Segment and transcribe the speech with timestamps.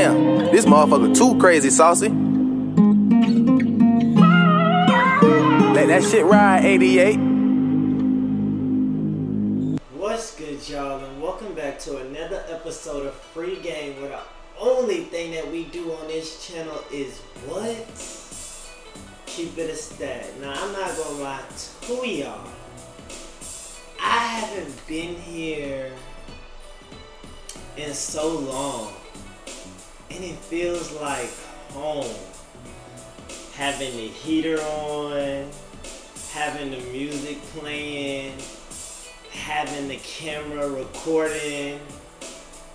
[0.00, 2.08] Damn, this motherfucker too crazy saucy.
[5.74, 7.16] Let that shit ride, 88.
[9.96, 14.00] What's good, y'all, and welcome back to another episode of Free Game.
[14.00, 14.20] Where the
[14.60, 17.18] only thing that we do on this channel is
[17.48, 17.74] what?
[19.26, 20.26] Keep it a stat.
[20.40, 21.42] Now, I'm not gonna lie
[21.80, 22.48] to y'all.
[24.00, 25.90] I haven't been here
[27.76, 28.92] in so long,
[30.18, 31.30] and it feels like
[31.70, 32.12] home.
[33.54, 35.48] Having the heater on,
[36.32, 38.34] having the music playing,
[39.30, 41.78] having the camera recording,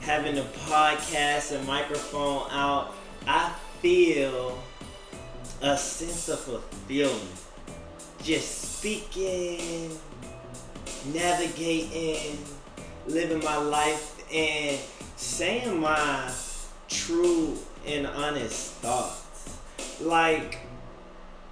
[0.00, 2.94] having the podcast and microphone out.
[3.26, 4.58] I feel
[5.60, 7.38] a sense of fulfillment.
[8.22, 9.90] Just speaking,
[11.12, 12.38] navigating,
[13.06, 14.78] living my life and
[15.16, 16.30] saying my
[17.06, 17.56] true
[17.86, 19.58] and honest thoughts.
[20.00, 20.58] Like,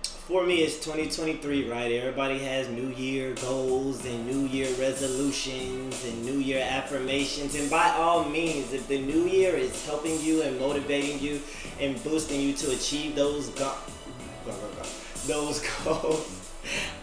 [0.03, 1.93] for me, it's 2023, right?
[1.93, 7.55] Everybody has New Year goals and New Year resolutions and New Year affirmations.
[7.55, 11.41] And by all means, if the New Year is helping you and motivating you
[11.79, 13.77] and boosting you to achieve those go-
[15.27, 16.51] those goals,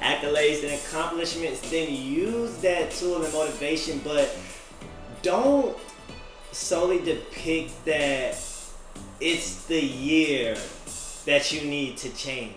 [0.02, 4.02] accolades, and accomplishments, then use that tool and motivation.
[4.04, 4.36] But
[5.22, 5.78] don't
[6.52, 8.38] solely depict that
[9.20, 10.58] it's the year
[11.26, 12.56] that you need to change.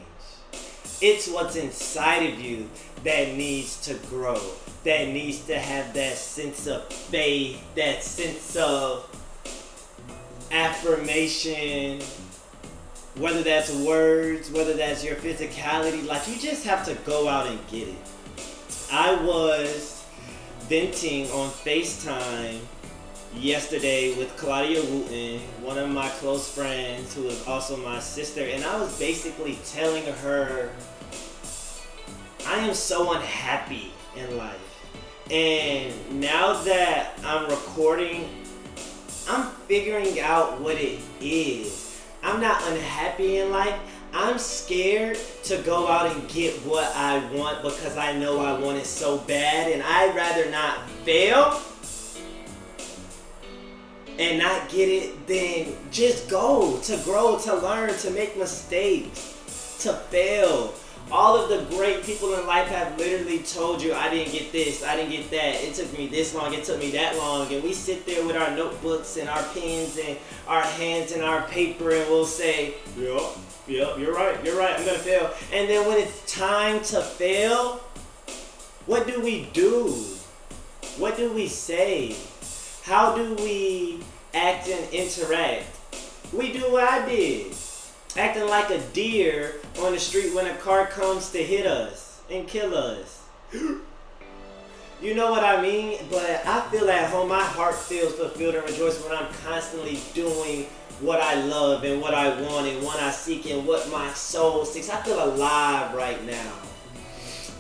[1.01, 2.71] It's what's inside of you
[3.03, 4.41] that needs to grow,
[4.85, 9.11] that needs to have that sense of faith, that sense of
[10.51, 12.01] affirmation,
[13.17, 16.07] whether that's words, whether that's your physicality.
[16.07, 17.97] Like, you just have to go out and get it.
[18.91, 20.05] I was
[20.69, 22.61] venting on FaceTime
[23.37, 28.65] yesterday with Claudia Wooten, one of my close friends who is also my sister, and
[28.65, 30.71] I was basically telling her
[32.47, 34.57] I am so unhappy in life.
[35.31, 38.29] And now that I'm recording,
[39.29, 42.03] I'm figuring out what it is.
[42.23, 43.79] I'm not unhappy in life.
[44.13, 48.79] I'm scared to go out and get what I want because I know I want
[48.79, 51.61] it so bad, and I'd rather not fail
[54.19, 59.93] and not get it then just go to grow, to learn, to make mistakes, to
[59.93, 60.75] fail.
[61.13, 64.83] All of the great people in life have literally told you, I didn't get this,
[64.83, 65.63] I didn't get that.
[65.63, 67.53] It took me this long, it took me that long.
[67.53, 70.17] And we sit there with our notebooks and our pens and
[70.49, 73.21] our hands and our paper and we'll say, Yep,
[73.67, 75.31] yep, you're right, you're right, I'm gonna fail.
[75.53, 77.81] And then when it's time to fail,
[78.87, 79.89] what do we do?
[80.97, 82.17] What do we say?
[82.85, 84.01] How do we
[84.35, 85.65] act and interact?
[86.35, 87.55] We do what I did.
[88.15, 92.47] Acting like a deer on the street when a car comes to hit us and
[92.47, 93.27] kill us.
[95.03, 95.99] You know what I mean?
[96.09, 100.67] But I feel at home, my heart feels fulfilled and rejoiced when I'm constantly doing
[101.01, 104.65] what I love and what I want and what I seek and what my soul
[104.65, 104.89] seeks.
[104.89, 106.53] I feel alive right now.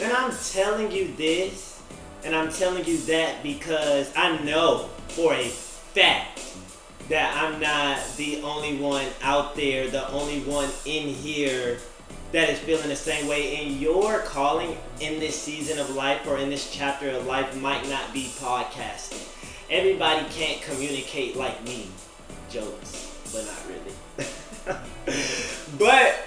[0.00, 1.82] And I'm telling you this
[2.24, 6.40] and I'm telling you that because I know for a fact
[7.08, 11.78] that I'm not the only one out there, the only one in here
[12.32, 13.56] that is feeling the same way.
[13.56, 17.88] And your calling in this season of life or in this chapter of life might
[17.88, 19.28] not be podcasting.
[19.70, 21.86] Everybody can't communicate like me.
[22.50, 24.78] Jokes, but not really.
[25.78, 26.26] but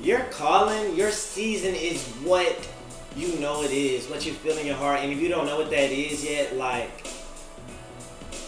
[0.00, 2.68] your calling, your season is what
[3.16, 5.00] you know it is, what you feel in your heart.
[5.00, 7.06] And if you don't know what that is yet, like,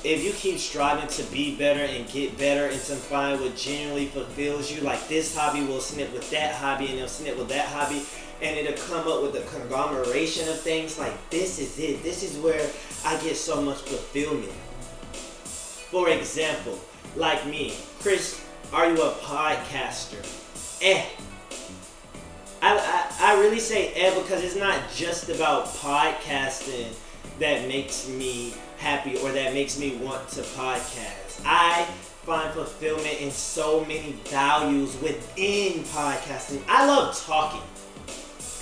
[0.05, 4.07] if you keep striving to be better and get better and to find what genuinely
[4.07, 7.67] fulfills you, like this hobby will snip with that hobby and it'll snip with that
[7.67, 8.03] hobby,
[8.43, 12.03] and it'll come up with a conglomeration of things, like this is it.
[12.03, 12.69] This is where
[13.05, 14.53] I get so much fulfillment.
[15.91, 16.79] For example,
[17.17, 18.43] like me, Chris,
[18.73, 20.25] are you a podcaster?
[20.81, 21.05] Eh.
[22.63, 22.77] I,
[23.21, 26.95] I, I really say eh because it's not just about podcasting
[27.39, 31.43] that makes me happy or that makes me want to podcast.
[31.45, 31.85] I
[32.25, 36.63] find fulfillment in so many values within podcasting.
[36.67, 37.61] I love talking.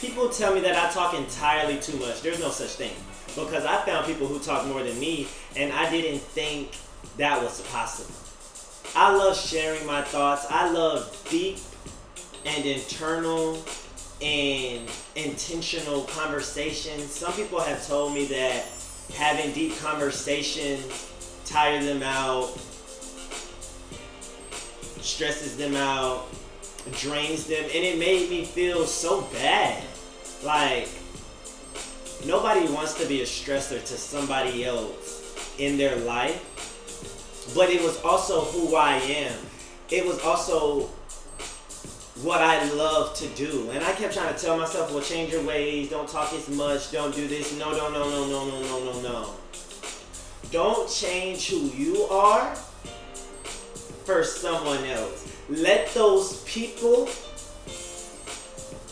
[0.01, 2.21] People tell me that I talk entirely too much.
[2.21, 2.93] There's no such thing.
[3.29, 6.73] Because I found people who talk more than me and I didn't think
[7.17, 8.15] that was possible.
[8.97, 10.47] I love sharing my thoughts.
[10.51, 11.59] I love deep
[12.45, 13.63] and internal
[14.21, 17.13] and intentional conversations.
[17.13, 18.67] Some people have told me that
[19.15, 21.11] having deep conversations
[21.45, 22.59] tire them out
[25.09, 26.29] stresses them out,
[26.93, 29.83] drains them, and it made me feel so bad.
[30.45, 30.89] Like
[32.27, 36.45] nobody wants to be a stressor to somebody else in their life.
[37.55, 39.35] But it was also who I am.
[39.91, 40.91] It was also
[42.23, 43.71] what I love to do.
[43.71, 46.91] And I kept trying to tell myself, well, change your ways, don't talk as much,
[46.91, 47.57] don't do this.
[47.59, 49.35] No, no, no, no, no, no, no, no, no.
[50.51, 52.55] Don't change who you are
[54.05, 55.37] for someone else.
[55.49, 57.09] Let those people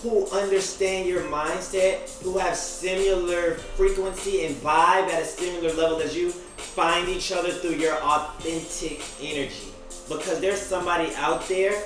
[0.02, 6.17] who understand your mindset, who have similar frequency and vibe at a similar level as
[6.17, 9.72] you, find each other through your authentic energy.
[10.08, 11.82] Because there's somebody out there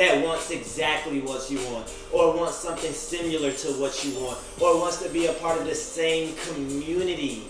[0.00, 4.80] that wants exactly what you want, or wants something similar to what you want, or
[4.80, 7.42] wants to be a part of the same community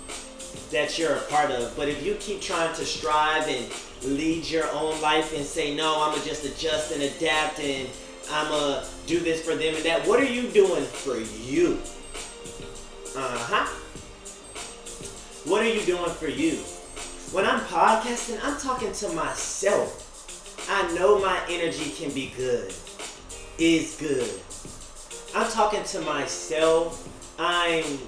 [0.73, 1.77] that you're a part of.
[1.77, 6.03] But if you keep trying to strive and lead your own life and say, no,
[6.03, 7.89] I'm gonna just adjust and adapt and
[8.33, 11.79] I'm gonna do this for them and that, what are you doing for you?
[13.17, 13.67] Uh huh.
[15.49, 16.57] What are you doing for you?
[17.31, 20.00] When I'm podcasting, I'm talking to myself.
[20.73, 22.73] I know my energy can be good,
[23.59, 24.31] is good.
[25.35, 27.09] I'm talking to myself.
[27.41, 27.99] I'm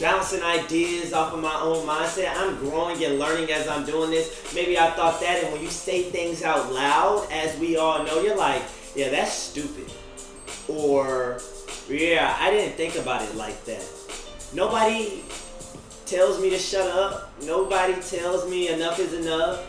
[0.00, 2.32] bouncing ideas off of my own mindset.
[2.34, 4.52] I'm growing and learning as I'm doing this.
[4.52, 8.20] Maybe I thought that, and when you say things out loud, as we all know,
[8.20, 8.62] you're like,
[8.96, 9.92] yeah, that's stupid.
[10.66, 11.40] Or,
[11.88, 13.84] yeah, I didn't think about it like that.
[14.52, 15.22] Nobody
[16.04, 17.32] tells me to shut up.
[17.44, 19.64] Nobody tells me enough is enough.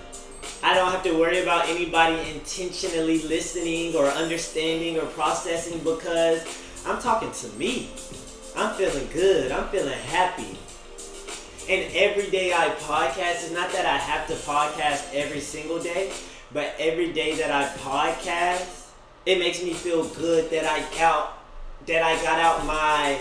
[0.64, 6.46] I don't have to worry about anybody intentionally listening or understanding or processing because
[6.86, 7.90] I'm talking to me.
[8.56, 9.52] I'm feeling good.
[9.52, 10.58] I'm feeling happy.
[11.70, 16.12] And every day I podcast, it's not that I have to podcast every single day,
[16.54, 18.90] but every day that I podcast,
[19.26, 21.38] it makes me feel good that I out
[21.88, 23.18] that I got out my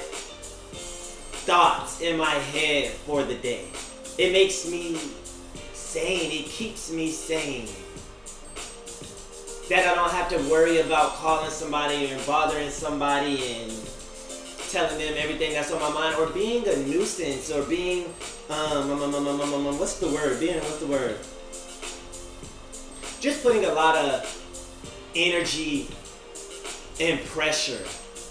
[1.46, 3.64] thoughts in my head for the day.
[4.18, 4.98] It makes me
[5.90, 6.30] sane.
[6.30, 7.66] It keeps me sane.
[9.68, 13.72] That I don't have to worry about calling somebody or bothering somebody and
[14.70, 18.04] telling them everything that's on my mind or being a nuisance or being
[18.50, 21.18] um, um, um, um, um, um, um what's the word being what's the word
[23.20, 24.22] just putting a lot of
[25.16, 25.88] energy
[27.00, 27.84] and pressure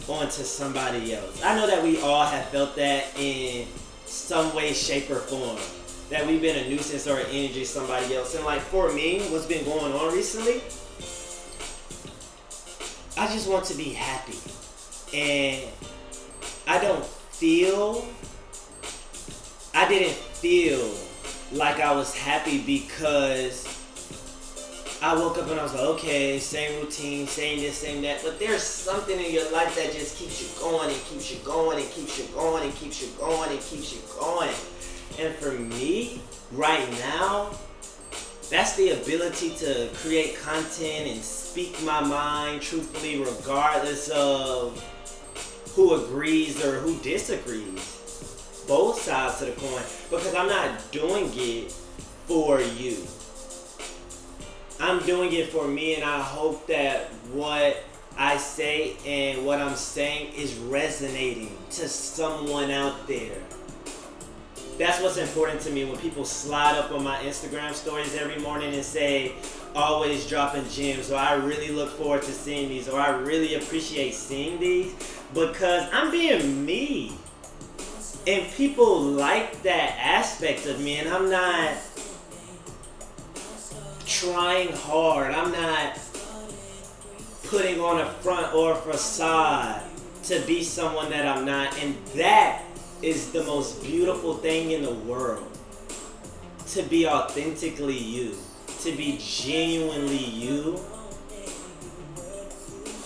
[0.07, 3.67] onto somebody else i know that we all have felt that in
[4.05, 5.57] some way shape or form
[6.09, 9.21] that we've been a nuisance or an energy to somebody else and like for me
[9.29, 10.61] what's been going on recently
[13.17, 14.37] i just want to be happy
[15.13, 15.67] and
[16.67, 18.05] I don't feel,
[19.73, 20.93] I didn't feel
[21.51, 23.65] like I was happy because
[25.01, 28.21] I woke up and I was like, okay, same routine, same this, same that.
[28.23, 31.81] But there's something in your life that just keeps you going and keeps you going
[31.81, 34.49] and keeps you going and keeps you going and keeps you going.
[34.49, 34.57] And
[35.35, 36.21] for me,
[36.51, 37.51] right now,
[38.49, 44.81] that's the ability to create content and speak my mind truthfully, regardless of
[45.75, 48.63] who agrees or who disagrees.
[48.67, 49.83] Both sides of the coin.
[50.09, 51.71] Because I'm not doing it
[52.27, 52.97] for you.
[54.79, 57.83] I'm doing it for me, and I hope that what
[58.17, 63.41] I say and what I'm saying is resonating to someone out there.
[64.79, 68.73] That's what's important to me when people slide up on my Instagram stories every morning
[68.73, 69.33] and say,
[69.75, 74.13] always dropping gems, or I really look forward to seeing these, or I really appreciate
[74.13, 74.95] seeing these
[75.33, 77.11] because I'm being me.
[78.25, 81.75] And people like that aspect of me, and I'm not
[84.05, 85.33] trying hard.
[85.33, 85.99] I'm not
[87.43, 89.83] putting on a front or a facade
[90.23, 91.77] to be someone that I'm not.
[91.79, 92.63] And that
[93.01, 95.47] is the most beautiful thing in the world.
[96.67, 98.35] To be authentically you,
[98.81, 100.79] to be genuinely you,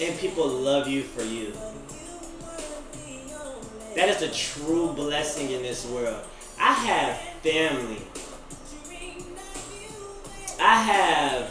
[0.02, 1.54] and people love you for you.
[3.96, 6.24] That is a true blessing in this world.
[6.60, 8.02] I have family.
[10.60, 11.50] I have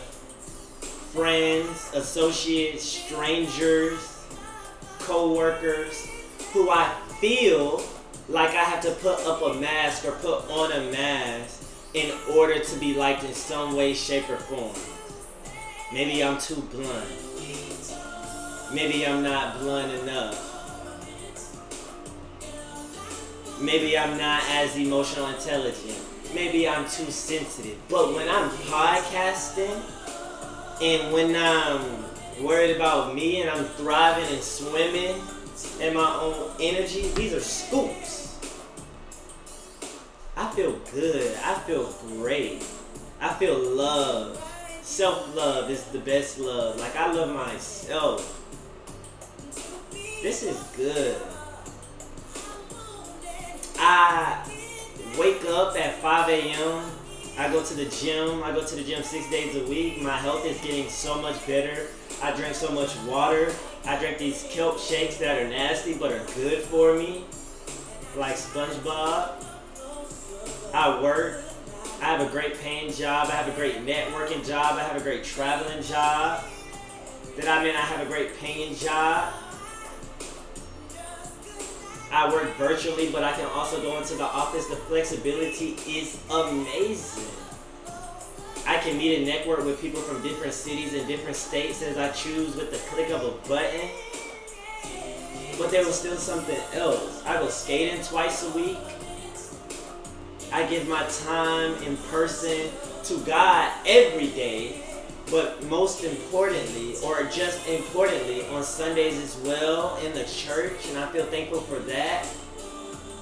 [1.13, 4.27] friends, associates, strangers,
[4.99, 6.07] co-workers
[6.53, 7.83] who I feel
[8.29, 11.63] like I have to put up a mask or put on a mask
[11.95, 14.75] in order to be liked in some way, shape, or form.
[15.93, 17.07] Maybe I'm too blunt.
[18.73, 20.49] Maybe I'm not blunt enough.
[23.61, 25.99] Maybe I'm not as emotional intelligent.
[26.35, 27.77] Maybe I'm too sensitive.
[27.91, 29.83] But when I'm podcasting
[30.81, 32.05] and when I'm
[32.43, 35.21] worried about me and I'm thriving and swimming
[35.81, 38.39] in my own energy, these are scoops.
[40.37, 41.37] I feel good.
[41.45, 42.65] I feel great.
[43.21, 44.39] I feel love.
[44.83, 46.79] Self love is the best love.
[46.81, 48.41] Like, I love myself.
[50.23, 51.17] This is good.
[53.79, 54.45] I
[55.19, 56.91] wake up at 5 a.m.
[57.39, 58.43] I go to the gym.
[58.43, 60.01] I go to the gym six days a week.
[60.03, 61.89] My health is getting so much better.
[62.23, 63.53] I drink so much water.
[63.85, 67.25] I drink these kelp shakes that are nasty but are good for me,
[68.17, 69.45] like SpongeBob.
[70.73, 71.43] I work.
[72.01, 73.29] I have a great paying job.
[73.29, 74.77] I have a great networking job.
[74.79, 76.45] I have a great traveling job.
[77.37, 79.33] That I mean, I have a great paying job.
[82.13, 84.67] I work virtually, but I can also go into the office.
[84.67, 87.42] The flexibility is amazing.
[88.83, 92.57] Can meet and network with people from different cities and different states as I choose
[92.57, 93.89] with the click of a button.
[95.57, 97.23] But there was still something else.
[97.25, 98.77] I go skating twice a week.
[100.53, 102.73] I give my time in person
[103.05, 104.83] to God every day,
[105.31, 111.07] but most importantly, or just importantly, on Sundays as well in the church, and I
[111.13, 112.27] feel thankful for that.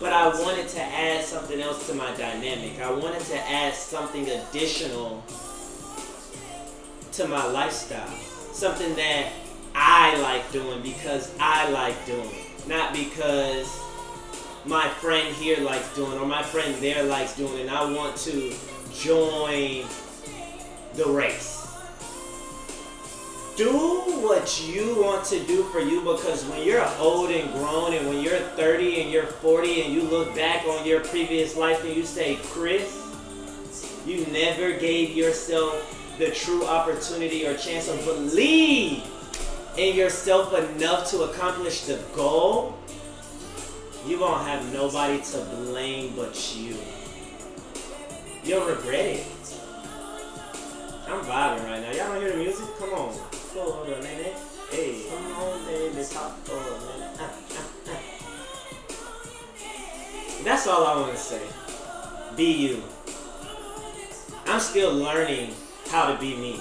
[0.00, 2.81] But I wanted to add something else to my dynamic.
[2.81, 5.23] I wanted to add something additional
[7.12, 8.09] to my lifestyle.
[8.52, 9.33] Something that
[9.75, 12.31] I like doing because I like doing,
[12.67, 13.81] not because
[14.64, 18.55] my friend here likes doing or my friend there likes doing, and I want to
[18.93, 19.85] join
[20.95, 21.57] the race.
[23.57, 23.73] Do
[24.23, 28.23] what you want to do for you because when you're old and grown and when
[28.23, 32.05] you're 30 and you're 40 and you look back on your previous life and you
[32.05, 32.97] say, Chris,
[34.07, 39.03] you never gave yourself the true opportunity or chance to believe
[39.79, 42.79] in yourself enough to accomplish the goal,
[44.07, 46.77] you won't have nobody to blame but you.
[48.45, 49.27] You'll regret it.
[51.09, 51.91] I'm vibing right now.
[51.91, 52.67] Y'all don't hear the music?
[52.79, 53.15] Come on.
[53.33, 54.37] For a minute.
[54.71, 56.05] Hey, come on, baby.
[56.05, 56.59] Talk for a.
[57.19, 57.99] Ah, ah, ah.
[60.45, 61.43] That's all I want to say.
[62.37, 62.83] Be you.
[64.47, 65.55] I'm still learning
[65.90, 66.61] how to be me.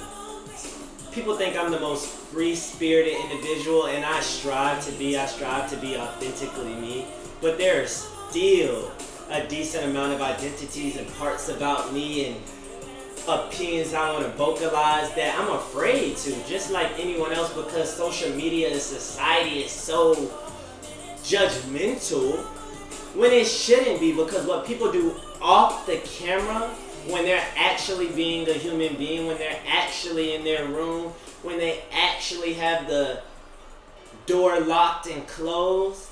[1.12, 5.70] People think I'm the most free spirited individual, and I strive to be, I strive
[5.70, 7.06] to be authentically me.
[7.42, 7.92] But there's
[8.30, 8.92] still
[9.30, 12.36] a decent amount of identities and parts about me and
[13.28, 18.34] opinions I want to vocalize that I'm afraid to, just like anyone else, because social
[18.36, 20.16] media and society is so
[21.24, 22.38] judgmental
[23.16, 24.12] when it shouldn't be.
[24.14, 26.72] Because what people do off the camera,
[27.08, 31.14] when they're actually being a human being, when they're actually in their room,
[31.44, 33.22] when they actually have the
[34.26, 36.08] door locked and closed,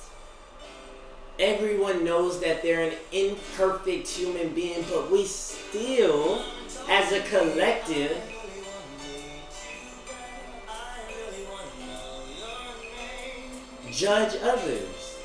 [1.39, 6.41] everyone knows that they're an imperfect human being, but we still
[6.89, 8.17] as a collective,
[13.91, 15.17] judge others,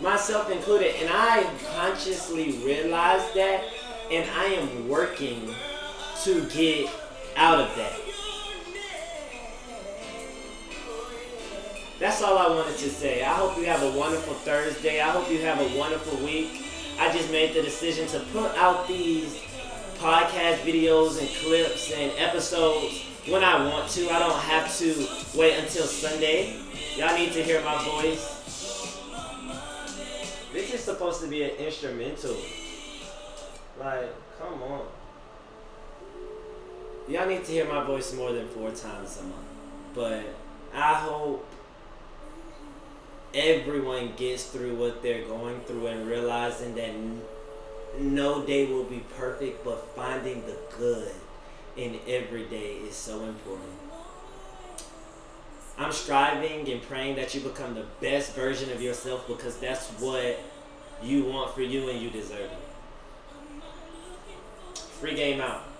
[0.00, 0.94] myself included.
[0.96, 3.64] And I consciously realized that,
[4.10, 5.54] and I am working
[6.24, 6.90] to get
[7.36, 7.92] out of that.
[11.98, 13.24] That's all I wanted to say.
[13.24, 15.00] I hope you have a wonderful Thursday.
[15.00, 16.64] I hope you have a wonderful week.
[16.98, 19.42] I just made the decision to put out these
[19.96, 24.10] podcast videos and clips and episodes when I want to.
[24.10, 25.08] I don't have to
[25.38, 26.58] wait until Sunday.
[26.96, 28.36] Y'all need to hear my voice.
[30.52, 32.36] This is supposed to be an instrumental.
[33.78, 34.86] Like, come on.
[37.08, 39.34] Y'all need to hear my voice more than four times a month.
[39.94, 40.24] But
[40.74, 41.46] I hope
[43.34, 46.92] everyone gets through what they're going through and realizing that
[48.00, 51.12] no day will be perfect, but finding the good
[51.76, 53.70] in every day is so important.
[55.78, 60.40] I'm striving and praying that you become the best version of yourself because that's what
[61.02, 62.65] you want for you and you deserve it.
[65.00, 65.75] Free game out.